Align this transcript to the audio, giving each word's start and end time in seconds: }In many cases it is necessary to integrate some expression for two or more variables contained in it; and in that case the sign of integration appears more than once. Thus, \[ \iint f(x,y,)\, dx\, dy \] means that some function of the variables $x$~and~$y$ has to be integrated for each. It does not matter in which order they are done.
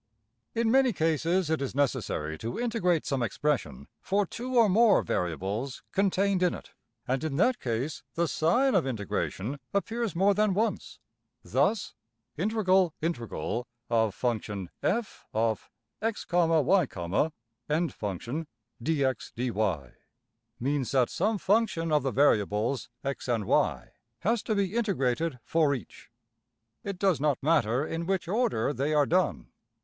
}In 0.55 0.71
many 0.71 0.93
cases 0.93 1.51
it 1.51 1.61
is 1.61 1.75
necessary 1.75 2.35
to 2.39 2.59
integrate 2.59 3.05
some 3.05 3.21
expression 3.21 3.87
for 4.01 4.25
two 4.25 4.55
or 4.55 4.67
more 4.67 5.03
variables 5.03 5.83
contained 5.91 6.41
in 6.41 6.55
it; 6.55 6.71
and 7.07 7.23
in 7.23 7.35
that 7.35 7.59
case 7.59 8.01
the 8.15 8.27
sign 8.27 8.73
of 8.73 8.87
integration 8.87 9.59
appears 9.75 10.15
more 10.15 10.33
than 10.33 10.55
once. 10.55 10.97
Thus, 11.43 11.93
\[ 12.15 12.37
\iint 12.39 12.49
f(x,y,)\, 12.49 12.91
dx\, 18.81 19.31
dy 19.35 19.93
\] 20.23 20.59
means 20.67 20.91
that 20.93 21.09
some 21.11 21.37
function 21.37 21.91
of 21.91 22.01
the 22.03 22.11
variables 22.11 22.89
$x$~and~$y$ 23.03 23.91
has 24.21 24.41
to 24.41 24.55
be 24.55 24.75
integrated 24.75 25.39
for 25.43 25.75
each. 25.75 26.09
It 26.83 26.97
does 26.97 27.19
not 27.21 27.43
matter 27.43 27.85
in 27.85 28.07
which 28.07 28.27
order 28.27 28.73
they 28.73 28.95
are 28.95 29.05
done. 29.05 29.51